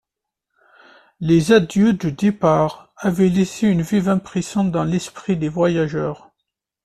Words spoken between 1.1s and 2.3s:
Les adieux du